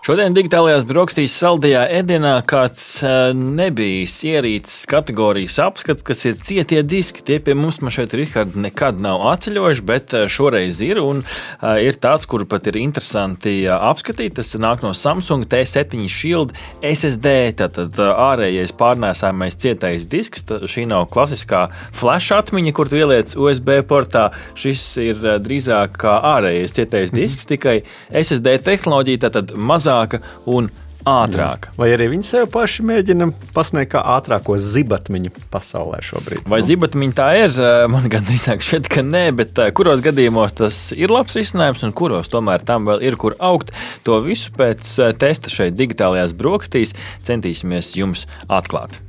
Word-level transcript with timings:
Šodien 0.00 0.32
digitālajās 0.32 0.86
brokastīs 0.88 1.34
saldajā 1.36 1.82
ēdienā 1.98 2.30
kāds 2.48 2.82
uh, 3.04 3.34
nebijis 3.36 4.14
ierīces 4.24 4.86
kategorijas 4.88 5.58
apskats, 5.60 6.00
kas 6.08 6.24
ir 6.24 6.38
cietie 6.40 6.78
diski. 6.88 7.20
Tie 7.20 7.36
pie 7.44 7.52
mums 7.52 7.76
šeit 7.92 8.16
Richard, 8.16 8.56
nekad 8.56 8.96
nav 9.04 9.20
atceļojuši, 9.28 9.84
bet 9.84 10.14
šoreiz 10.32 10.80
ir. 10.86 11.02
Un 11.04 11.20
uh, 11.20 11.74
ir 11.84 11.98
tāds, 12.00 12.24
kuru 12.24 12.46
pat 12.48 12.70
ir 12.72 12.78
interesanti 12.80 13.52
uh, 13.66 13.76
apskatīt. 13.90 14.38
Tas 14.38 14.54
nāk 14.56 14.80
no 14.80 14.94
Samsung 14.96 15.44
T7 15.52 16.08
Shield 16.08 16.56
SSD. 16.80 17.34
Tātad 17.60 18.00
uh, 18.00 18.14
ārējais 18.30 18.72
pārnēsājamais 18.80 19.60
cietais 19.60 20.08
disks. 20.08 20.48
Tā, 20.48 20.62
šī 20.64 20.86
nav 20.88 21.10
klasiskā 21.12 21.66
flash 21.92 22.32
atmiņa, 22.38 22.72
kur 22.72 22.88
tu 22.88 23.02
ieliec 23.02 23.36
USB 23.36 23.82
portā. 23.84 24.30
Šis 24.56 24.88
ir 25.04 25.20
uh, 25.20 25.36
drīzāk 25.44 26.00
kā 26.00 26.16
ārējais 26.32 26.78
cietais 26.80 27.12
disks, 27.12 27.44
mm. 27.44 27.52
tikai 27.52 27.78
SSD 28.24 28.56
tehnoloģija, 28.64 29.26
tātad 29.28 29.52
mazā 29.60 29.99
mazāka 30.00 30.22
un 30.46 30.70
ātrāk. 31.08 31.70
Vai 31.78 31.88
arī 31.94 32.10
viņi 32.12 32.26
sev 32.28 32.48
paši 32.52 32.84
mēģina 32.84 33.30
pasniegt 33.56 33.94
kā 33.94 34.02
ātrāko 34.18 34.58
zibatmiņu 34.60 35.32
pasaulē 35.50 36.02
šobrīd? 36.04 36.44
Vai 36.44 36.60
nu? 36.60 36.66
zibatmiņa 36.68 37.16
tā 37.16 37.28
ir? 37.40 37.60
Man 37.88 38.08
gan 38.12 38.26
drīzāk 38.28 38.60
šķiet, 38.60 38.90
ka 38.92 39.02
nē, 39.02 39.30
bet 39.38 39.56
kuros 39.74 40.02
gadījumos 40.04 40.58
tas 40.60 40.80
ir 40.92 41.12
labs 41.12 41.38
risinājums 41.40 41.86
un 41.88 41.94
kuros 41.96 42.28
tomēr 42.28 42.64
tam 42.68 42.88
vēl 42.88 43.00
ir 43.08 43.16
kur 43.20 43.36
augt. 43.40 43.72
To 44.04 44.20
visu 44.24 44.52
pēc 44.56 44.92
testa 45.20 45.52
šeit 45.52 45.78
digitālajās 45.78 46.36
brokastīs 46.36 46.92
centīsimies 47.24 47.94
jums 47.96 48.26
atklāt. 48.48 49.00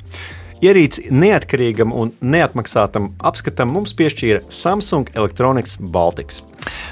Ierīci 0.61 1.09
neatkarīgam 1.09 1.91
un 1.97 2.13
neatmaksātam 2.21 3.15
apskatam 3.25 3.73
mums 3.73 3.95
piešķīra 3.97 4.45
Samsung 4.53 5.09
Electronics 5.17 5.79
Baltics. 5.81 6.43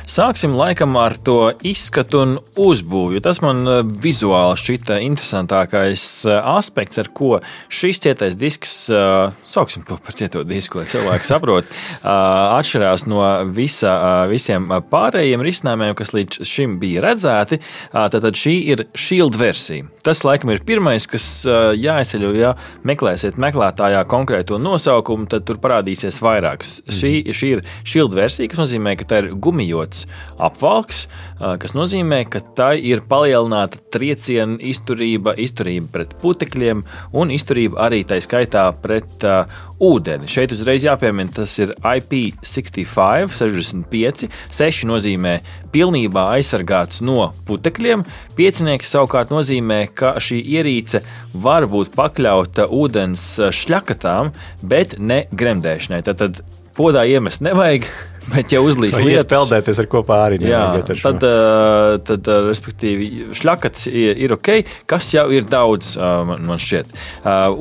Sāksim 0.10 0.56
laikam 0.58 0.96
ar 0.98 1.14
to 1.22 1.52
izskatu 1.62 2.24
un 2.24 2.32
uzbūvi. 2.58 3.20
Tas 3.22 3.44
man 3.44 3.60
eh, 3.70 3.82
vizuāli 3.86 4.58
šķita 4.58 4.96
interesantākais 5.06 6.06
eh, 6.26 6.40
aspekts, 6.50 6.98
ar 6.98 7.12
ko 7.14 7.36
šis 7.70 8.02
cietais 8.02 8.34
disks, 8.42 8.72
eh, 8.90 9.36
sauksim 9.46 9.86
to 9.86 10.00
par 10.02 10.18
cieto 10.18 10.42
disku, 10.50 10.80
lai 10.82 10.88
cilvēki 10.90 11.30
saprotu, 11.30 11.70
atšķirās 12.02 13.06
no 13.12 13.22
visa, 13.54 13.92
visiem 14.32 14.66
pārējiem 14.90 15.46
risinājumiem, 15.46 15.94
kas 16.00 16.16
līdz 16.18 16.42
šim 16.56 16.80
bija 16.82 17.06
redzēti. 17.06 17.62
Tad 17.94 18.26
šī 18.42 18.56
ir 18.74 18.84
Shield 18.98 19.38
versija. 19.38 19.86
Tas 20.02 20.24
laikam 20.26 20.50
ir 20.56 20.64
pirmais, 20.66 21.06
kas 21.12 21.28
jāizceļ, 21.46 22.26
ja 22.40 22.56
meklēsiet 22.88 23.38
meklētājā 23.38 24.02
konkrēto 24.10 24.58
nosaukumu, 24.58 25.30
tad 25.30 25.46
tur 25.46 25.62
parādīsies 25.62 26.18
vairākas. 26.26 26.80
Mm. 26.88 26.98
Šī, 26.98 27.14
šī 27.36 27.54
ir 27.60 27.66
Shield 27.84 28.18
versija, 28.18 28.50
kas 28.50 28.64
nozīmē, 28.64 28.98
ka 28.98 29.10
tā 29.12 29.24
ir 29.24 29.32
gumijots 29.38 29.99
veidots 30.00 30.08
apvalks, 30.40 31.08
kas 31.40 31.74
nozīmē, 31.76 32.24
ka 32.30 32.40
tai 32.56 32.80
ir 32.80 33.02
palielināta 33.08 33.80
trieciena 33.92 34.58
izturība, 34.60 35.34
izturība 35.36 35.88
pret 35.92 36.14
putekļiem 36.22 36.84
un 37.14 37.32
izturība 37.32 37.80
arī 37.88 38.06
tā 38.08 38.20
skaitā 38.22 38.70
pret 38.82 39.24
uh, 39.24 39.46
ūdeni. 39.80 40.28
Šeit 40.28 40.54
uzreiz 40.56 40.86
jāpiemina, 40.86 41.32
tas 41.42 41.58
ir 41.60 41.74
IP65, 41.84 43.36
65. 43.36 44.30
6 44.52 44.88
nozīmē 44.88 45.40
pilnībā 45.74 46.30
aizsargāts 46.38 47.02
no 47.02 47.32
putekļiem. 47.48 48.06
Piecinieks 48.36 48.96
savukārt 48.96 49.32
nozīmē, 49.32 49.90
ka 49.94 50.16
šī 50.20 50.40
ierīce 50.56 51.04
var 51.34 51.68
būt 51.68 51.92
pakļauta 51.96 52.70
ūdens 52.72 53.26
šļakatām, 53.56 54.32
bet 54.64 55.00
ne 55.00 55.26
gremdēšanai. 55.32 56.04
Tad 56.08 56.42
podā 56.80 57.04
iemest 57.08 57.44
nevajag. 57.44 57.88
Bet, 58.34 58.52
ja 58.54 58.62
uzlīs 58.64 58.98
lietas, 59.00 59.28
peldēties 59.30 59.80
ar 59.82 59.88
kopā 59.90 60.20
arī 60.28 60.40
jā, 60.44 60.62
tad, 60.86 61.24
tad, 61.24 62.04
tad, 62.06 62.30
respektīvi, 62.46 63.30
šļakats 63.38 63.88
ir 63.90 64.34
ok, 64.36 64.52
kas 64.90 65.10
jau 65.16 65.26
ir 65.34 65.48
daudz, 65.50 65.96
man, 65.98 66.44
man 66.50 66.62
šķiet. 66.62 66.94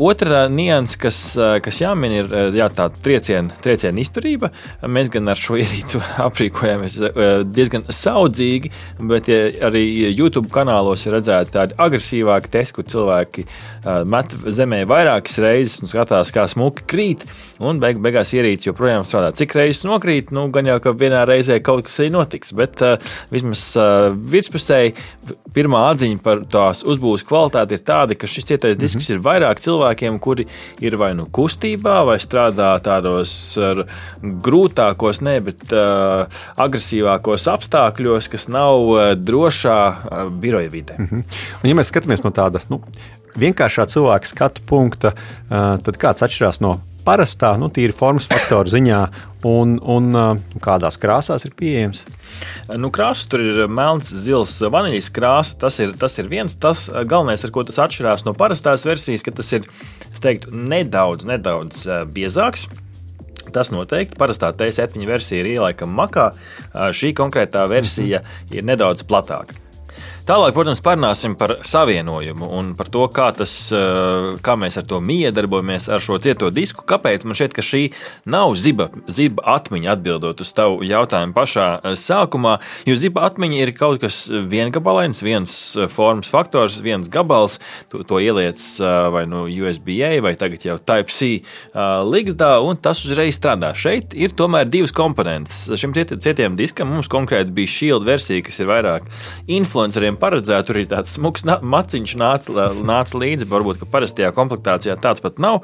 Otra 0.08 0.44
nianses, 0.52 0.98
kas, 1.00 1.20
kas 1.64 1.80
jāmin, 1.82 2.16
ir 2.20 2.34
jā, 2.58 2.68
tā 2.74 2.88
trieciena, 2.92 3.54
trieciena 3.64 4.02
izturība. 4.02 4.52
Mēs 4.88 5.12
gan 5.14 5.30
ar 5.32 5.40
šo 5.40 5.58
ierīci 5.60 6.02
aprīkojamies 6.28 6.98
diezgan 7.48 7.88
saudzīgi, 7.88 8.72
bet 9.08 9.30
ja 9.32 9.40
arī 9.70 9.84
YouTube 10.10 10.52
kanālos 10.52 11.06
ir 11.06 11.16
redzēti 11.18 11.54
tādi 11.56 11.78
agresīvāki 11.80 12.52
testi, 12.58 12.76
kur 12.78 12.88
cilvēki 12.92 13.46
met 14.08 14.34
zemē 14.58 14.82
vairākas 14.88 15.38
reizes 15.42 15.82
un 15.82 15.90
skatās, 15.90 16.32
kā 16.34 16.44
smuki 16.50 16.84
krīt, 16.88 17.24
un 17.62 17.80
beig, 17.82 18.00
beigās 18.02 18.34
ierīce 18.36 18.70
joprojām 18.70 19.06
strādā. 19.08 19.32
Cik 19.38 19.56
reizes 19.58 19.86
nokrīt? 19.88 20.32
Nu, 20.34 20.48
gan 20.58 20.70
jau, 20.72 20.78
ka 20.82 20.94
vienā 20.98 21.24
reizē 21.28 21.58
kaut 21.64 21.86
kas 21.86 22.00
arī 22.02 22.12
notiks. 22.14 22.52
Bet 22.56 22.82
uh, 22.84 22.96
vismaz 23.32 23.64
uh, 23.78 24.10
virspusēji 24.34 24.94
pirmā 25.56 25.84
atziņa 25.92 26.22
par 26.24 26.42
tās 26.50 26.84
uzbūves 26.86 27.24
kvalitāti 27.28 27.78
ir 27.78 27.84
tāda, 27.86 28.16
ka 28.18 28.28
šis 28.30 28.48
cietais 28.50 28.74
mm 28.74 28.78
-hmm. 28.78 28.82
disks 28.84 29.10
ir 29.10 29.22
vairāk 29.24 29.62
cilvēkiem, 29.64 30.18
kuri 30.18 30.46
ir 30.80 30.96
vai 31.00 31.14
nu 31.14 31.26
kustībā, 31.26 32.04
vai 32.06 32.18
strādā 32.22 32.70
tādos 32.82 33.58
grūtākos, 34.22 35.22
ne, 35.22 35.38
bet 35.40 35.72
uh, 35.72 36.26
agresīvākos 36.56 37.48
apstākļos, 37.54 38.30
kas 38.30 38.48
nav 38.48 38.88
uh, 38.88 39.12
drošā 39.14 39.78
uh, 39.88 40.30
biroja 40.30 40.68
vidē. 40.70 40.98
Mm 40.98 41.06
-hmm. 41.06 41.22
Un, 41.62 41.70
ja 41.70 41.74
mēs 41.74 41.92
skatāmies 41.92 42.24
no 42.24 42.30
tāda 42.30 42.60
nu, 42.68 42.82
vienkāršā 43.38 43.86
cilvēka 43.86 44.26
skatu 44.26 44.60
punkta, 44.66 45.12
tad 45.84 45.96
kāds 45.96 46.22
atšķirās 46.22 46.60
no 46.60 46.80
parastā, 47.08 47.54
nu, 47.60 47.70
tīri 47.72 47.96
formas 47.96 48.28
faktoru 48.28 48.68
ziņā, 48.72 49.00
un, 49.48 49.76
un 49.80 50.08
uh, 50.12 50.58
kādās 50.64 50.98
krāsās 51.00 51.46
ir 51.48 51.54
pieejams? 51.58 52.04
Nu, 52.76 52.90
krāsas 52.94 53.28
tur 53.30 53.42
ir 53.44 53.62
melns, 53.72 54.10
zils, 54.12 54.58
vaniļas 54.60 55.08
krāsa. 55.16 55.56
Tas 55.64 55.78
ir, 55.82 55.94
tas 55.98 56.18
ir 56.20 56.28
viens. 56.30 56.58
Tas 56.60 56.86
uh, 56.90 57.00
galvenais, 57.08 57.44
ar 57.46 57.54
ko 57.54 57.64
tas 57.68 57.80
atšķirās 57.86 58.26
no 58.28 58.34
parastās 58.38 58.84
versijas, 58.88 59.24
ka 59.24 59.34
tas 59.40 59.54
ir 59.56 59.68
teiktu, 60.22 60.52
nedaudz, 60.52 61.28
nedaudz 61.28 61.86
uh, 61.88 62.02
biezāks. 62.04 62.68
Tas 63.54 63.70
noteikti. 63.72 64.18
Parastā 64.20 64.50
T7 64.52 65.06
versija 65.08 65.40
ir 65.40 65.54
ielaikama 65.54 66.02
makā. 66.02 66.26
Šī 66.92 67.14
konkrētā 67.16 67.62
versija 67.70 68.20
mm 68.20 68.26
-hmm. 68.26 68.58
ir 68.58 68.68
nedaudz 68.68 69.06
platāka. 69.08 69.56
Tālāk, 70.28 70.52
protams, 70.52 70.82
parunāsim 70.84 71.32
par 71.40 71.54
savienojumu 71.64 72.50
un 72.52 72.74
par 72.76 72.90
to, 72.92 73.06
kā, 73.08 73.30
tas, 73.32 73.72
eh, 73.72 74.34
kā 74.44 74.58
mēs 74.60 74.74
ar 74.76 74.84
to 74.84 74.98
miedarbojamies 75.00 75.86
ar 75.88 76.02
šo 76.04 76.18
cieto 76.20 76.50
disku. 76.52 76.82
Kāpēc 76.84 77.24
man 77.24 77.32
šķiet, 77.32 77.54
ka 77.56 77.62
šī 77.64 77.80
nav 78.26 78.52
ziba, 78.60 78.90
ziba 79.08 79.40
atmiņa 79.56 79.94
atbildot 79.94 80.42
uz 80.44 80.52
tavu 80.52 80.84
jautājumu 80.84 81.32
pašā 81.32 81.80
eh, 81.80 81.96
sākumā, 81.96 82.58
jo 82.84 82.96
ziba 83.00 83.24
atmiņa 83.24 83.56
ir 83.56 83.72
kaut 83.72 84.02
kas 84.02 84.28
viengabalains, 84.28 85.22
viens 85.24 85.54
eh, 85.78 85.88
formas 85.88 86.28
faktors, 86.28 86.76
viens 86.84 87.08
gabals. 87.08 87.56
To, 87.88 88.04
to 88.04 88.20
ieliec 88.20 88.60
vai 89.08 89.24
nu 89.24 89.46
no 89.46 89.48
USB-A 89.48 90.20
vai 90.20 90.34
tagad 90.36 90.60
jau 90.60 90.76
Type-C 90.76 91.40
ligzdā, 92.04 92.50
un 92.60 92.76
tas 92.76 93.00
uzreiz 93.06 93.38
strādā. 93.38 93.72
Šeit 93.72 94.12
ir 94.12 94.36
tomēr 94.36 94.68
divas 94.68 94.92
komponentes. 94.92 95.70
Šim 95.72 95.96
cietiem 95.96 96.58
diskam 96.58 96.92
mums 96.92 97.08
konkrēti 97.08 97.54
bija 97.54 97.72
Shield 97.78 98.04
versija, 98.04 98.44
kas 98.44 98.60
ir 98.60 98.68
vairāk 98.68 99.08
influenceriem 99.46 100.17
paredzēta. 100.20 100.66
Tur 100.68 100.80
ir 100.82 100.88
tāds 100.90 101.14
smags 101.16 101.46
maciņš 101.46 102.16
nāca, 102.20 102.70
nāca 102.74 103.22
līdzi. 103.22 103.48
Varbūt, 103.50 103.82
ka 103.82 103.90
parastajā 103.90 104.32
komplektācijā 104.36 104.98
tāds 105.02 105.24
pat 105.24 105.40
nav. 105.42 105.62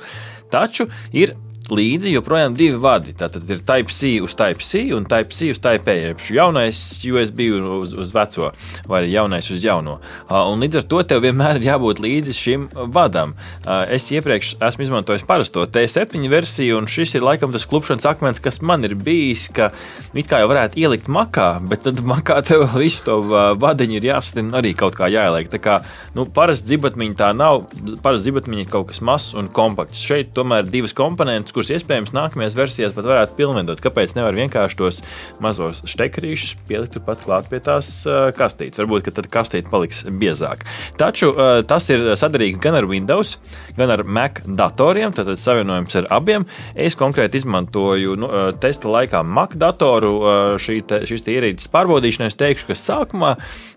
Taču 0.54 0.88
ir 1.12 1.34
līdzi 1.72 2.12
joprojām 2.12 2.56
divi 2.56 2.76
vadi. 2.80 3.14
Tātad 3.16 3.48
ir 3.48 3.62
Type-C 3.64 4.18
uz 4.24 4.34
Type-C 4.36 4.82
un 4.96 5.06
Type-C 5.08 5.50
uz 5.54 5.60
Type-A. 5.64 5.94
Ir 6.10 6.26
jaunais 6.36 6.80
USB 7.08 7.46
uz, 7.56 7.94
uz 7.96 8.12
veco, 8.14 8.50
vai 8.90 9.04
jaunais 9.08 9.48
uz 9.52 9.64
jauno. 9.64 9.98
Un 10.28 10.64
līdz 10.64 10.82
ar 10.82 10.88
to 10.90 11.00
tev 11.08 11.22
vienmēr 11.24 11.60
ir 11.60 11.68
jābūt 11.70 12.02
līdzi 12.04 12.36
šim 12.36 12.66
vadam. 12.92 13.34
Es 13.64 14.10
iepriekš 14.12 14.56
esmu 14.68 14.86
izmantojis 14.86 15.24
parasto 15.28 15.64
T7 15.64 16.28
versiju, 16.32 16.80
un 16.80 16.90
šis 16.90 17.16
ir 17.16 17.24
laikam 17.24 17.54
tas 17.54 17.66
klupšanas 17.70 18.08
akmens, 18.12 18.42
kas 18.44 18.60
man 18.60 18.84
ir 18.84 18.96
bijis, 18.98 19.46
ka 19.54 19.70
it 20.12 20.28
kā 20.28 20.42
jau 20.42 20.50
varētu 20.52 20.82
ielikt 20.82 21.08
makā, 21.08 21.48
bet 21.64 21.86
tad 21.88 22.02
makā 22.04 22.40
tev 22.44 22.66
visu 22.82 23.06
to 23.08 23.18
vadiņu 23.60 23.98
ir 24.00 24.10
jāsastina 24.10 24.60
arī 24.60 24.74
kaut 24.76 24.98
kā 24.98 25.08
jāieliek. 25.12 25.48
Tā 25.52 25.62
kā 25.62 25.78
nu, 26.16 26.26
parasti 26.28 26.74
zibatmiņa 26.74 27.18
tā 27.22 27.32
nav, 27.36 27.64
parasti 28.04 28.28
zibatmiņa 28.28 28.66
ir 28.66 28.70
kaut 28.72 28.90
kas 28.92 29.00
mazs 29.04 29.32
un 29.38 29.48
kompakts. 29.54 30.04
Šeit 30.04 30.34
tomēr 30.36 30.68
divas 30.68 30.92
komponentes 30.96 31.53
kurus 31.54 31.72
iespējams 31.74 32.14
nākamajās 32.16 32.56
versijās 32.58 32.94
pat 32.96 33.06
varētu 33.08 33.36
pilnveidot. 33.38 33.82
Kāpēc 33.84 34.16
nevar 34.18 34.36
vienkārši 34.36 34.78
tos 34.78 35.00
mazos 35.44 35.80
stekarīšus 35.88 36.66
pielikt 36.68 36.96
turpat 36.96 37.22
klāt 37.24 37.48
pie 37.50 37.60
tās 37.64 37.90
uh, 38.08 38.28
kastītes? 38.36 38.80
Varbūt, 38.82 39.06
ka 39.06 39.14
tad 39.20 39.30
kastīte 39.32 39.70
paliks 39.72 40.02
biezāka. 40.08 40.68
Taču 41.00 41.30
uh, 41.32 41.60
tas 41.66 41.88
ir 41.94 42.06
sadarīgs 42.18 42.60
gan 42.62 42.78
ar 42.78 42.88
Windows, 42.90 43.36
gan 43.78 43.94
ar 43.94 44.04
Mac 44.04 44.42
datoriem, 44.44 45.14
tad 45.16 45.30
savienojums 45.40 45.98
ar 46.02 46.10
abiem. 46.14 46.48
Es 46.74 46.98
konkrēti 46.98 47.40
izmantoju 47.40 48.18
nu, 48.20 48.30
uh, 48.30 48.50
testa 48.60 48.90
laikā 48.90 49.24
Mac 49.26 49.56
datoru 49.60 50.14
šī 50.60 50.80
te, 50.88 51.00
šīs 51.08 51.26
ierīces 51.30 51.70
pārbaudīšanai. 51.72 52.30
Es 52.32 52.38
teikšu, 52.40 52.68
ka 52.70 52.78
sākumā 52.78 53.34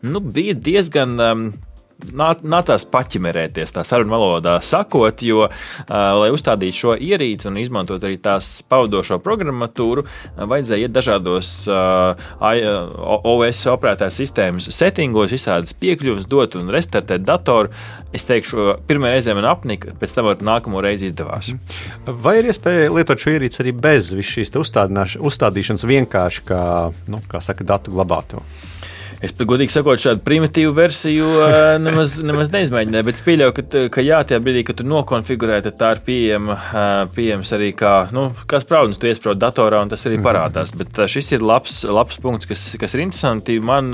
nu, 0.07 0.21
bija 0.23 0.55
diezgan 0.57 1.17
um, 1.21 1.47
nācās 1.97 2.85
paķimerēties 2.91 3.73
tā 3.75 3.83
sarunu 3.87 4.13
valodā 4.13 4.57
sakot, 4.65 5.21
jo, 5.25 5.47
lai 5.89 6.29
uzstādītu 6.33 6.77
šo 6.77 6.95
ierīci 7.01 7.49
un 7.49 7.57
izmantot 7.61 8.03
arī 8.05 8.19
tās 8.21 8.61
pavadošo 8.69 9.19
programmatūru, 9.23 10.05
vajadzēja 10.37 10.87
iet 10.87 10.95
dažādos 10.95 11.51
OS 12.37 13.63
operētājas 13.73 14.19
sistēmas 14.21 14.69
settingos, 14.73 15.33
visādas 15.33 15.75
piekļuves 15.77 16.29
dot 16.29 16.57
un 16.59 16.71
restartēt 16.73 17.25
datoru. 17.27 17.73
Es 18.15 18.23
teikšu, 18.27 18.69
pirmā 18.87 19.11
reize 19.11 19.33
man 19.35 19.49
apnika, 19.49 19.91
pēc 19.99 20.15
tam 20.15 20.29
ar 20.31 20.39
nākamo 20.45 20.81
reizi 20.83 21.09
izdevās. 21.09 21.51
Vai 22.07 22.37
ir 22.39 22.51
iespēja 22.53 22.93
lietot 22.93 23.19
šo 23.19 23.35
ierīci 23.35 23.61
arī 23.63 23.75
bez 23.75 24.13
šīs 24.15 24.53
uzstādīšanas 24.57 25.85
vienkārši 25.87 26.47
kā, 26.47 26.63
nu, 27.11 27.21
kā 27.27 27.43
saka, 27.43 27.67
datu 27.67 27.93
glabāto? 27.93 28.43
Es, 29.17 29.31
godīgi 29.33 29.73
sakot, 29.73 29.97
šādu 29.97 30.21
primitīvu 30.21 30.75
versiju 30.77 31.27
nemaz, 31.85 32.19
nemaz 32.21 32.51
neizmēģināju, 32.53 33.05
bet 33.07 33.17
es 33.17 33.23
pieļauju, 33.25 33.53
ka, 33.57 33.81
ka 33.95 34.03
jā, 34.05 34.19
tajā 34.29 34.37
brīdī, 34.45 34.61
kad 34.67 34.77
tu 34.77 34.85
nokonfigurē, 34.85 35.57
tad 35.65 35.79
tā 35.79 35.89
ir 35.95 36.01
pieejama, 36.05 36.57
pieejams 37.15 37.53
arī 37.57 37.71
kā, 37.77 37.93
nu, 38.13 38.27
kā 38.49 38.59
spraudums, 38.61 38.99
tu 39.01 39.09
iesprādi 39.09 39.41
datorā 39.41 39.81
un 39.81 39.89
tas 39.89 40.05
arī 40.05 40.19
mhm. 40.19 40.27
parādās. 40.27 40.73
Bet 40.77 41.01
šis 41.09 41.31
ir 41.33 41.45
labs, 41.45 41.79
labs 41.89 42.21
punkts, 42.21 42.49
kas, 42.49 42.67
kas 42.77 42.93
ir 42.93 43.03
interesanti. 43.07 43.57
Man 43.57 43.89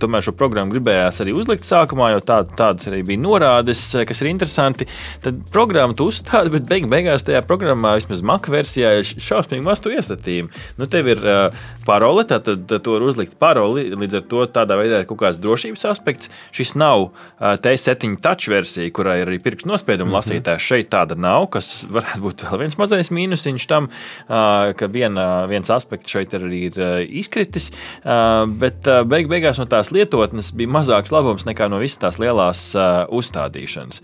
tomēr 0.00 0.24
šo 0.24 0.32
programmu 0.38 0.72
gribējās 0.72 1.20
arī 1.24 1.36
uzlikt 1.36 1.68
sākumā, 1.68 2.14
jo 2.14 2.24
tā, 2.24 2.40
tādas 2.48 2.88
arī 2.88 3.02
bija 3.10 3.20
norādes, 3.20 3.84
kas 4.08 4.24
ir 4.24 4.30
interesanti. 4.32 4.88
Tad 5.24 5.44
programmu 5.52 5.98
tu 5.98 6.08
uzstādi, 6.08 6.54
bet 6.56 6.64
beig, 6.70 6.88
beigās 6.88 7.26
tajā 7.26 7.44
programmā, 7.44 7.98
vismaz 8.00 8.24
Mac 8.24 8.48
versijā, 8.48 8.96
ir 9.02 9.12
šausmīgi 9.28 9.66
maz 9.66 9.84
tu 9.84 9.92
iestatījumi. 9.92 10.64
Nu, 10.80 10.88
tev 10.88 11.12
ir 11.12 11.22
parole, 11.88 12.24
tad, 12.28 12.48
tad 12.48 12.80
tu 12.84 12.96
vari 12.96 13.08
uzlikt 13.12 13.36
paroli 13.40 13.88
līdz 13.92 14.20
ar 14.20 14.26
to 14.28 14.37
to 14.38 14.60
tādā 14.60 14.78
veidā 14.78 15.02
ir 15.02 15.08
kaut 15.08 15.20
kāds 15.22 15.40
drošības 15.42 15.84
aspekts. 15.90 16.30
Šis 16.54 16.74
nav 16.78 17.08
uh, 17.08 17.56
T7 17.62 18.18
touch 18.22 18.50
versija, 18.50 18.90
kurai 18.94 19.20
ir 19.22 19.30
arī 19.30 19.40
pirkstu 19.42 19.68
nospiedumu 19.70 20.10
mm 20.10 20.14
-hmm. 20.14 20.18
lasītājs. 20.18 20.68
Šeit 20.70 20.90
tāda 20.90 21.16
nav, 21.16 21.48
kas 21.50 21.84
varētu 21.90 22.20
būt 22.24 22.44
vēl 22.44 22.58
viens 22.58 22.78
mazais 22.78 23.10
mīnusiņš 23.10 23.66
tam, 23.68 23.88
ka 24.78 24.86
viena, 24.92 25.46
viens 25.46 25.70
aspekts 25.70 26.10
šeit 26.10 26.34
arī 26.34 26.60
ir 26.68 27.06
izkritis. 27.08 27.70
Bet 28.60 28.88
beig 29.06 29.28
beigās 29.28 29.58
no 29.58 29.64
tās 29.64 29.90
lietotnes 29.90 30.52
bija 30.52 30.68
mazāks 30.68 31.12
labums 31.12 31.44
nekā 31.44 31.68
no 31.68 31.78
visas 31.78 31.98
tās 31.98 32.18
lielās 32.18 32.74
uzstādīšanas. 33.08 34.02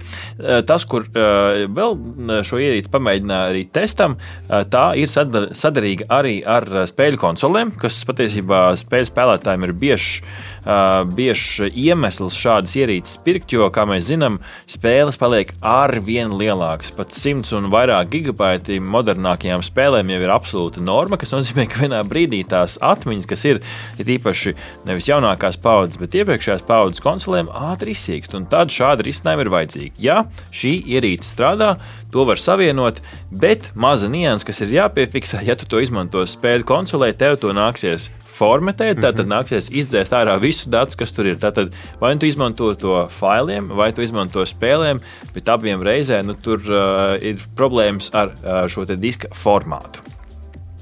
Tas, 0.66 0.84
kur 0.84 1.06
vēl 1.12 1.96
šo 2.44 2.58
ierīci 2.58 2.90
pamēģināja 2.90 3.50
arī 3.50 3.64
testam, 3.72 4.16
tā 4.48 4.86
ir 4.96 5.08
sadar 5.08 5.50
sadarīga 5.52 6.08
arī 6.12 6.38
ar 6.46 6.66
spēļu 6.88 7.20
konsolēm, 7.20 7.75
kas 7.81 8.00
patiesībā 8.08 8.66
spēļu 8.81 9.10
spēlētājiem 9.10 9.69
ir 9.69 9.75
bieži 9.84 10.24
uh, 10.25 11.05
biežs 11.17 11.71
iemesls 11.71 12.37
šādas 12.38 12.75
ierīces 12.79 13.19
pirkt, 13.25 13.53
jo, 13.55 13.69
kā 13.75 13.87
mēs 13.88 14.09
zinām, 14.09 14.38
spēles 14.71 15.19
paliek 15.21 15.53
ar 15.61 15.94
vien 16.05 16.35
lielākas. 16.35 16.93
Pat 16.94 17.15
100 17.17 17.55
un 17.59 17.71
vairāk 17.73 18.12
gigabaiti 18.15 18.81
modernākajām 18.82 19.65
spēlēm 19.65 20.12
jau 20.15 20.21
ir 20.25 20.35
absolūta 20.35 20.85
norma, 20.85 21.19
kas 21.21 21.35
nozīmē, 21.35 21.67
ka 21.71 21.85
vienā 21.85 22.03
brīdī 22.09 22.43
tās 22.49 22.76
atmiņas, 22.82 23.29
kas 23.31 23.47
ir, 23.50 23.62
ir 24.00 24.15
īpaši 24.19 24.55
nevis 24.88 25.11
jaunākās 25.11 25.61
paudzes, 25.62 26.00
bet 26.00 26.17
iepriekšējās 26.21 26.67
paudzes 26.69 27.05
konsolēm, 27.05 27.53
ātri 27.73 27.94
izsīkst. 27.97 28.37
Un 28.38 28.49
tad 28.50 28.73
šādi 28.75 29.09
risinājumi 29.09 29.47
ir 29.47 29.53
vajadzīgi. 29.55 29.94
Ja 30.05 30.23
šī 30.55 30.77
ierīce 30.97 31.29
strādā, 31.29 31.75
to 32.15 32.25
var 32.29 32.38
savienot, 32.38 33.00
bet 33.31 33.73
maza 33.75 34.09
nianses, 34.11 34.47
kas 34.47 34.62
ir 34.62 34.77
jāpiefiksē, 34.77 35.43
ja 35.47 35.56
tu 35.59 35.67
to 35.67 35.82
izmanto 35.82 36.23
spēļu 36.29 36.67
konsolē, 36.69 37.11
tev 37.19 37.41
to 37.43 37.50
nāksies 37.56 38.11
formatēt, 38.34 39.00
tad, 39.00 39.19
tad 39.19 39.25
mhm. 39.25 39.32
nāksies 39.34 39.70
izdzēst 39.82 40.16
ārā 40.16 40.36
visus 40.42 40.70
datus, 40.70 40.98
kas 40.98 41.14
tur 41.14 41.31
ir. 41.31 41.38
Tātad, 41.42 41.75
vai 42.00 42.14
nu 42.14 42.22
tu 42.22 42.31
izmanto 42.31 42.72
to 42.78 42.96
failiem, 43.19 43.70
vai 43.78 43.92
tu 43.94 44.04
izmanto 44.04 44.46
spēlēm, 44.48 45.02
bet 45.36 45.52
abiem 45.52 45.84
reizēm 45.84 46.31
nu, 46.31 46.38
tur 46.38 46.62
uh, 46.70 47.14
ir 47.22 47.42
problēmas 47.58 48.12
ar 48.16 48.34
uh, 48.34 48.64
šo 48.70 48.86
diska 48.94 49.32
formātu. 49.34 50.13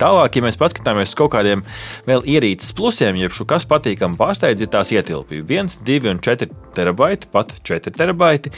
Tālāk, 0.02 0.34
ja 0.37 0.43
mēs 0.43 0.58
paskatāmies 0.58 1.12
uz 1.12 1.19
kaut 1.19 1.31
kādiem 1.37 1.62
vēl 2.08 2.25
ierīces 2.34 2.75
plusiem, 2.75 3.19
jeb 3.20 3.34
šo 3.37 3.46
kas 3.46 3.66
patīkami 3.70 4.19
pārsteidz, 4.19 4.64
ir 4.64 4.70
tās 4.72 4.90
ietilpība. 4.94 5.60
1, 5.62 5.78
2 5.87 6.10
un 6.10 6.20
4 6.25 6.49
terabaiti, 6.75 7.28
pat 7.31 7.52
4 7.62 7.93
terabaiti, 7.94 8.50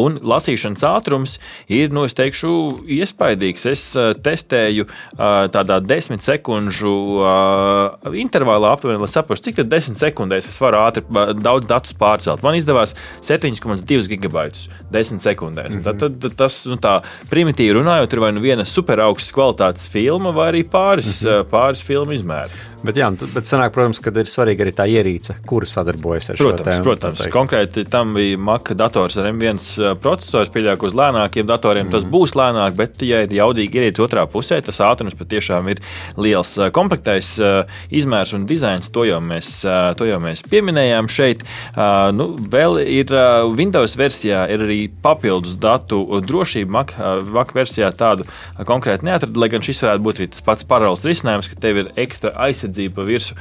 un 0.00 0.18
lasīšanas 0.32 0.82
ātrums 0.88 1.36
ir, 1.70 1.92
nu, 1.94 2.06
es 2.08 2.16
teikšu, 2.18 2.50
iespaidīgs. 2.98 3.66
Es 3.70 3.84
testēju 4.24 4.88
tādā 5.54 5.78
10 5.84 6.24
sekundžu 6.24 6.94
intervālā 8.24 8.74
aptuveni, 8.74 9.00
lai 9.02 9.10
saprastu, 9.12 9.50
cik 9.50 9.60
tad 9.60 9.70
10 9.70 10.00
sekundēs 10.00 10.48
es 10.50 10.58
varu 10.62 10.82
ātri 10.82 11.04
daudz 11.38 11.70
datus 11.70 11.94
pārcelt. 12.00 12.42
Man 12.46 12.58
izdevās 12.58 12.96
7,2 13.26 14.10
gigabaitus 14.10 14.66
10 14.90 15.22
sekundēs. 15.22 15.76
Mm 15.76 15.84
-hmm. 15.84 16.02
tad, 16.02 16.18
tad 16.24 16.36
tas, 16.42 16.64
nu, 16.66 16.80
tā 16.82 16.98
primitīvi 17.30 17.78
runājot, 17.78 18.12
ir 18.12 18.24
vai 18.26 18.32
nu 18.34 18.42
viena 18.42 18.64
super 18.66 19.00
augstas 19.06 19.32
kvalitātes 19.36 19.86
filma, 19.88 20.34
vai 20.34 20.50
arī 20.52 20.64
pāris, 20.80 21.14
mm 21.22 21.30
-hmm. 21.30 21.48
pāris 21.52 21.82
filmu 21.86 22.16
izmēru. 22.16 22.50
Bet, 22.86 22.96
jā, 22.96 23.10
nu, 23.12 23.28
bet 23.34 23.48
sanāk, 23.48 23.74
protams, 23.74 24.00
ka 24.00 24.12
ir 24.16 24.28
svarīga 24.30 24.64
arī 24.64 24.72
tā 24.76 24.86
ierīce, 24.88 25.36
kura 25.48 25.68
sadarbojas 25.68 26.30
ar 26.32 26.38
protams, 26.40 26.60
šo 26.60 26.70
tēmu. 26.70 26.84
Protams, 26.86 27.24
konkrēti 27.34 27.84
tam 27.92 28.14
bija 28.16 28.38
Mac 28.40 28.70
dators 28.78 29.18
ar 29.20 29.28
M1 29.30 29.60
procesors. 30.00 30.52
Pieļauju, 30.54 30.80
ka 30.80 30.88
uz 30.88 30.96
lēnākiem 30.96 31.48
datoriem 31.48 31.86
mm. 31.86 31.92
tas 31.92 32.06
mhm. 32.06 32.12
būs 32.14 32.34
lēnāk, 32.38 32.76
bet, 32.78 33.02
ja 33.04 33.22
ir 33.26 33.34
jaudīgi 33.36 33.80
ierīce 33.80 34.04
otrā 34.04 34.24
pusē, 34.30 34.60
tas 34.64 34.80
ātrums 34.84 35.16
patiešām 35.18 35.68
ir 35.74 35.82
liels. 36.20 36.54
Komplektais 36.76 37.34
izmērs 37.92 38.32
un 38.38 38.46
dizains, 38.48 38.88
to 38.92 39.04
jau 39.08 39.20
mēs, 39.24 39.52
to 40.00 40.08
jau 40.08 40.20
mēs 40.22 40.44
pieminējām 40.48 41.10
šeit. 41.12 41.44
Nu, 42.16 42.30
vēl 42.40 42.80
ir 42.86 43.12
Windows 43.58 43.96
versijā 44.00 44.46
ir 44.54 44.64
arī 44.64 44.80
papildus 45.04 45.58
datu 45.60 46.00
drošība. 46.24 46.72
Mac, 46.80 46.96
Mac 47.34 47.54
versijā 47.56 47.92
tādu 47.92 48.24
konkrēti 48.66 49.08
neatrada, 49.08 49.36
lai 49.40 49.50
gan 49.52 49.64
šis 49.64 49.84
varētu 49.84 50.06
būt 50.06 50.20
arī 50.22 50.30
tas 50.32 50.44
pats 50.46 50.66
paralēls 50.70 51.04
risinājums, 51.06 51.50
ka 51.50 51.60
tev 51.60 51.82
ir 51.82 51.92
ekstra 52.00 52.32
aizsardzība 52.46 52.69
aizsardzību 52.70 52.94
pa 52.96 53.06
virsmu 53.06 53.36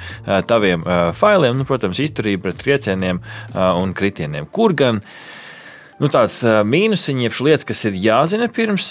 taviem 0.49 0.85
failiem, 1.17 1.57
nu, 1.57 1.67
protams, 1.67 1.99
izturība 2.01 2.49
pret 2.49 2.61
triecieniem 2.63 3.21
un 3.55 3.93
kritieniem. 3.93 4.49
Kur 4.51 4.73
gan? 4.73 5.03
Nu, 5.99 6.09
tāds 6.11 6.39
mīnusiņš, 6.43 7.23
jeb 7.25 7.37
lietas, 7.45 7.67
kas 7.67 7.83
ir 7.89 7.97
jāzina 7.99 8.49
pirms, 8.53 8.87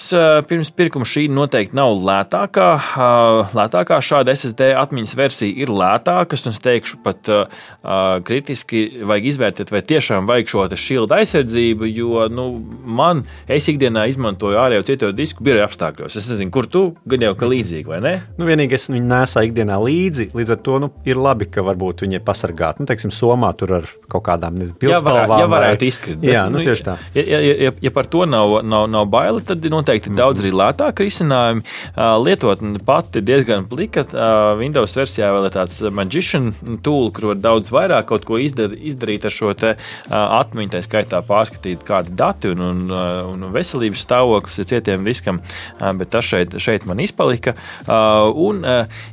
pirms 0.49 0.71
pirkuma. 0.77 1.07
Šī 1.09 1.27
noteikti 1.33 1.77
nav 1.79 1.95
lētākā. 2.05 2.69
Lētākā 3.57 4.01
šāda 4.05 4.35
SSD 4.37 4.73
atmiņas 4.79 5.15
versija 5.19 5.65
ir 5.65 5.73
lētāka. 5.73 6.37
Es 6.39 6.63
teikšu, 6.65 7.01
pat 7.05 7.31
kritiski 8.29 9.05
vajag 9.09 9.29
izvērtēt, 9.33 9.73
vai 9.73 9.83
tiešām 9.87 10.29
vajag 10.29 10.53
šo 10.53 10.67
šilda 10.79 11.21
aizsardzību, 11.23 11.89
jo 11.89 12.27
nu, 12.33 12.47
man, 12.85 13.25
es 13.51 13.69
ikdienā 13.71 14.07
izmantoju 14.11 14.59
ārējo 14.61 14.87
cieto 14.89 15.11
disku 15.17 15.45
biroja 15.47 15.69
apstākļos. 15.69 16.17
Es 16.19 16.29
nezinu, 16.33 16.53
kur 16.55 16.69
tu 16.71 16.85
gan 17.09 17.25
jau 17.25 17.35
ka 17.39 17.49
līdzīgi, 17.49 17.89
vai 17.89 18.03
ne? 18.05 18.15
Nu, 18.39 18.49
vienīgi 18.49 18.77
es 18.77 18.89
viņu 18.93 19.07
nesāju 19.09 19.53
ikdienā 19.53 19.79
līdzi, 19.83 20.31
līdz 20.37 20.55
ar 20.55 20.63
to 20.67 20.79
nu, 20.85 20.93
ir 21.09 21.21
labi, 21.21 21.49
ka 21.53 21.65
varbūt 21.67 22.05
viņi 22.05 22.21
ir 22.21 22.27
pasargāti. 22.27 22.83
Nu, 22.83 22.91
teiksim, 22.91 23.15
Somā 23.15 23.55
tur 23.59 23.79
ar 23.81 23.89
kaut 24.11 24.27
kādām 24.29 24.61
pildspalvām. 24.79 25.39
Jā, 25.41 25.51
varētu 25.51 25.89
izkrist. 25.89 26.27
Jā, 26.27 26.47
nu, 26.53 26.63
tieši 26.65 26.87
tā. 26.91 26.98
Ja, 27.15 27.23
ja, 27.23 27.39
ja, 27.41 27.73
ja 27.83 27.93
par 27.95 28.09
to 28.11 28.25
nav, 28.29 28.59
nav, 28.67 28.87
nav 28.91 29.07
baila, 29.11 29.43
tad 29.45 29.65
ir 29.65 29.73
noteikti 29.73 30.13
daudz 30.17 30.43
arī 30.43 30.53
lētāki 30.57 31.07
risinājumi. 31.07 31.65
Lietotne 32.25 32.83
pati 32.85 33.21
ir 33.21 33.27
diezgan 33.29 33.67
plika. 33.71 34.05
Windows 34.59 34.97
versijā 34.99 35.31
vēl 35.35 35.49
ir 35.49 35.55
tāds 35.57 35.81
magician 35.95 36.53
tool, 36.85 37.11
kur 37.15 37.33
var 37.33 37.43
daudz 37.43 37.73
vairāk 37.75 38.09
kaut 38.11 38.27
ko 38.29 38.41
izdar, 38.43 38.75
izdarīt 38.77 39.27
ar 39.29 39.35
šo 39.35 39.55
atmiņu, 39.55 40.73
tā 40.75 40.83
skaitā 40.85 41.23
pārskatīt 41.27 41.85
kādi 41.89 42.15
dati 42.19 42.53
un, 42.53 42.63
un, 42.65 42.85
un 43.33 43.49
veselības 43.55 44.05
stāvoklis 44.05 44.61
cietiem 44.69 45.07
diskam, 45.07 45.41
bet 45.79 46.13
tas 46.15 46.29
šeit, 46.29 46.59
šeit 46.63 46.87
man 46.89 47.01
izpalika. 47.05 47.57
Un, 47.89 48.63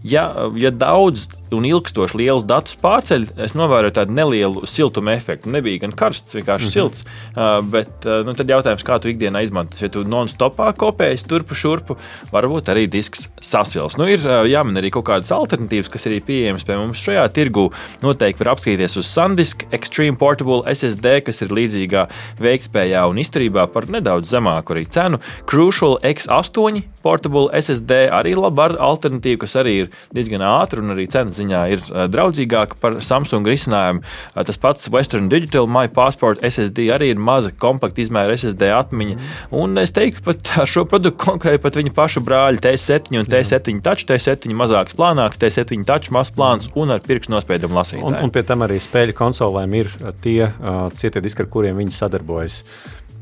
ja, 0.03 0.27
ja 0.59 0.73
daudz 0.75 1.29
un 1.53 1.65
ilgstoši 1.67 2.17
liels 2.19 2.45
datus 2.47 2.77
pārceļ, 2.81 3.27
es 3.45 3.55
novēroju 3.57 3.95
tādu 3.97 4.15
nelielu 4.15 4.65
siltuma 4.69 5.13
efektu. 5.15 5.51
Nebija 5.53 5.83
gan 5.83 5.93
karsts, 5.97 6.35
vienkārši 6.35 6.65
mm 6.65 6.69
-hmm. 6.69 6.73
silts. 6.73 7.05
Uh, 7.35 7.59
bet 7.71 8.05
uh, 8.05 8.23
nu, 8.25 8.33
tad 8.33 8.49
jautājums, 8.49 8.85
kā 8.85 8.99
tu 8.99 9.09
ikdienā 9.11 9.43
izmanto. 9.43 9.77
Ja 9.81 9.89
tu 9.89 10.03
non-stopā 10.03 10.71
kopējies 10.73 11.27
turpu 11.27 11.55
šurpu, 11.55 11.97
varbūt 12.31 12.71
arī 12.73 12.87
disks 12.89 13.29
sasils. 13.41 13.97
Nu, 13.97 14.07
ir 14.07 14.19
uh, 14.25 14.45
jāmin 14.49 14.77
arī 14.77 14.91
kaut 14.91 15.05
kādas 15.05 15.31
alternatīvas, 15.31 15.91
kas 15.91 16.05
ir 16.05 16.21
pieejamas 16.21 16.63
pie 16.63 16.77
mums 16.77 17.03
šajā 17.03 17.27
tirgu. 17.33 17.71
Noteikti 18.01 18.43
var 18.43 18.55
apskatīties 18.55 18.97
uz 18.97 19.05
SanDisk 19.05 19.65
Extreme 19.71 20.17
Portable 20.17 20.63
SSD, 20.65 21.21
kas 21.25 21.41
ir 21.41 21.49
līdzīgā 21.49 22.07
veiktspējā 22.39 23.05
un 23.09 23.17
izturībā 23.17 23.67
par 23.67 23.89
nedaudz 23.89 24.29
zemāku 24.29 24.73
arī 24.73 24.85
cenu. 24.89 25.19
Crucial 25.45 25.99
X8 26.01 26.94
Portable 27.05 27.47
SSD 27.53 28.05
arī 28.13 28.33
laba 28.37 28.71
alternatīva, 28.73 29.43
kas 29.43 29.55
arī 29.61 29.75
ir 29.83 29.91
diezgan 30.15 30.41
ātra 30.45 30.81
un 30.81 30.95
arī 30.95 31.05
cenas 31.11 31.37
ziņā 31.37 31.61
ir 31.75 31.83
draudzīgāka 32.11 32.79
par 32.81 32.97
Samsung 33.05 33.45
risinājumu. 33.47 34.01
Tas 34.47 34.59
pats 34.61 34.89
Western 34.91 35.29
Digital 35.29 35.69
My 35.69 35.85
Passport 35.91 36.41
SSD 36.45 36.87
arī 36.95 37.11
ir 37.13 37.21
maza 37.21 37.51
kompakta 37.53 38.01
izmēra 38.01 38.35
SSD 38.37 38.71
atmiņa. 38.73 39.19
Un 39.55 39.77
es 39.81 39.93
teiktu, 39.95 40.23
pat 40.25 40.51
ar 40.63 40.71
šo 40.71 40.85
produktu 40.89 41.21
konkrēti 41.25 41.61
pat 41.63 41.79
viņa 41.79 41.93
pašu 41.95 42.23
brāļa 42.25 42.63
T7 42.65 43.21
un 43.21 43.29
T7 43.29 43.81
Touch, 43.85 44.07
T7 44.09 44.57
mazāks 44.57 44.97
plānāks, 44.97 45.41
T7 45.41 45.85
Touch 45.87 46.11
mazs 46.15 46.33
plāns 46.35 46.71
un 46.75 46.95
ar 46.95 47.05
pirkstu 47.05 47.35
nospiedumu 47.35 47.77
lasītāju. 47.77 48.09
Un, 48.09 48.19
un 48.25 48.33
pie 48.33 48.45
tam 48.47 48.65
arī 48.65 48.81
spēļu 48.81 49.17
konsolēm 49.17 49.79
ir 49.81 49.93
tie 50.25 50.41
uh, 50.49 50.87
cietie 50.97 51.23
diski, 51.23 51.45
ar 51.45 51.51
kuriem 51.53 51.81
viņi 51.81 51.95
sadarbojas. 51.95 52.63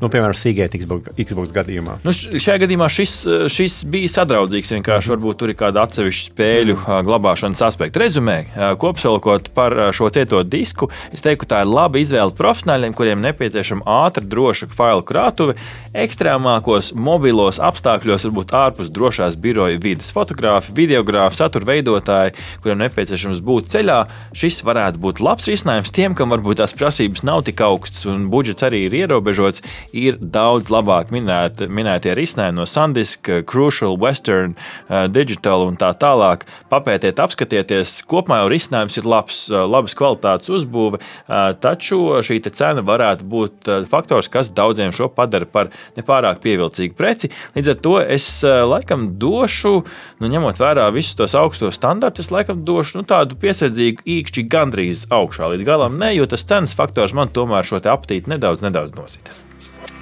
Nu, 0.04 0.10
piemēram, 0.12 0.36
Seagate 0.36 0.76
Xbox, 0.76 1.14
Xbox 1.16 1.52
gadījumā. 1.56 1.94
Nu, 2.04 2.12
šajā 2.12 2.58
gadījumā 2.60 2.90
šis, 2.92 3.12
šis 3.48 3.76
bija 3.88 4.10
sadraudzīgs. 4.12 4.74
Vienkārši 4.74 5.12
varbūt 5.14 5.38
tur 5.40 5.48
ir 5.48 5.56
kāda 5.56 5.86
atsevišķa 5.86 6.26
spēļu 6.28 6.74
glabāšanas 7.06 7.62
aspekta. 7.64 8.02
Rezumē, 8.02 8.34
kopsavilkot 8.82 9.48
par 9.56 9.72
šo 9.96 10.10
cieto 10.12 10.42
disku, 10.44 10.90
es 11.08 11.24
teiktu, 11.24 11.48
tā 11.48 11.62
ir 11.64 11.70
laba 11.72 12.02
izvēle 12.02 12.36
profesionāļiem, 12.36 12.92
kuriem 12.98 13.22
nepieciešama 13.24 13.86
ātra, 14.04 14.26
droša 14.28 14.68
failu 14.76 15.06
krātuve. 15.08 15.56
Ekstrēmākos 15.96 16.92
mobilos 16.92 17.62
apstākļos, 17.64 18.28
varbūt 18.28 18.52
ārpus 18.60 18.92
drošās 18.92 19.40
biroja 19.40 19.80
vidas, 19.80 20.12
fotografi, 20.12 20.74
videogrāfi, 20.76 21.40
satura 21.40 21.70
veidotāji, 21.72 22.36
kuriem 22.60 22.84
nepieciešams 22.84 23.40
būt 23.40 23.72
ceļā. 23.72 24.02
Šis 24.36 24.60
varētu 24.68 25.00
būt 25.00 25.24
labs 25.24 25.48
risinājums 25.48 25.96
tiem, 25.96 26.18
kam 26.18 26.36
varbūt 26.36 26.60
tās 26.60 26.76
prasības 26.76 27.24
nav 27.24 27.46
tik 27.48 27.64
augstas 27.64 28.04
un 28.10 28.28
budžets 28.28 28.68
arī 28.68 28.84
ir 28.90 29.00
ierobežots 29.04 29.64
ir 29.94 30.18
daudz 30.18 30.70
labāk 30.72 31.12
minēt, 31.14 31.62
minētie 31.70 32.14
risinājumi 32.18 32.58
no 32.58 32.66
Sandisk, 32.68 33.30
Crucial, 33.48 33.96
Western, 34.00 34.56
uh, 34.56 35.06
Digital 35.12 35.66
un 35.68 35.78
tā 35.80 35.92
tālāk. 35.98 36.44
Papētiet, 36.72 37.20
apskatieties, 37.22 38.00
kopumā 38.10 38.42
jau 38.42 38.50
risinājums 38.52 38.98
ir 39.00 39.08
labs, 39.08 39.40
uh, 39.52 39.62
labas 39.70 39.96
kvalitātes 39.98 40.50
uzbūve, 40.52 41.00
uh, 41.00 41.52
taču 41.62 42.00
šī 42.24 42.40
cena 42.44 42.82
varētu 42.84 43.24
būt 43.30 43.70
faktors, 43.88 44.28
kas 44.28 44.50
daudziem 44.52 44.92
šo 44.92 45.08
padara 45.12 45.46
par 45.48 45.70
nepārāk 45.96 46.42
pievilcīgu 46.44 46.96
preci. 46.98 47.30
Līdz 47.56 47.70
ar 47.72 47.78
to 47.86 47.94
es 48.02 48.26
laikam 48.44 49.06
došu, 49.20 49.72
nu, 50.20 50.30
ņemot 50.30 50.60
vērā 50.60 50.90
visus 50.94 51.16
tos 51.18 51.36
augstos 51.38 51.78
standartus, 51.78 52.32
laikam 52.34 52.64
došu 52.68 53.00
nu, 53.00 53.06
tādu 53.08 53.38
piesardzīgu 53.40 54.04
īkšķi 54.18 54.46
gandrīz 54.52 55.06
augšā 55.14 55.54
līdz 55.54 55.66
galam, 55.66 55.98
ne, 56.02 56.12
jo 56.18 56.28
tas 56.30 56.46
cenas 56.48 56.76
faktors 56.76 57.16
man 57.16 57.32
tomēr 57.34 57.66
šo 57.68 57.80
apetīti 57.80 58.32
nedaudz, 58.34 58.64
nedaudz 58.64 58.94
nosita. 58.98 59.34